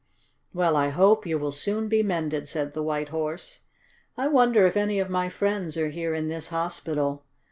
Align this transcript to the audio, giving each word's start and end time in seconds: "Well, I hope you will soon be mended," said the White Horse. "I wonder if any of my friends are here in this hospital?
"Well, 0.51 0.75
I 0.75 0.89
hope 0.89 1.27
you 1.27 1.37
will 1.37 1.51
soon 1.51 1.87
be 1.87 2.01
mended," 2.01 2.47
said 2.47 2.73
the 2.73 2.81
White 2.81 3.09
Horse. 3.09 3.59
"I 4.17 4.29
wonder 4.29 4.65
if 4.65 4.75
any 4.75 4.97
of 4.99 5.11
my 5.11 5.29
friends 5.29 5.77
are 5.77 5.89
here 5.89 6.15
in 6.15 6.27
this 6.27 6.49
hospital? 6.49 7.23